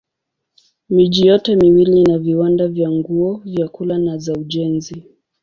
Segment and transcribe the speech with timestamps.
[0.89, 5.03] Miji yote miwili ina viwanda vya nguo, vyakula na za ujenzi.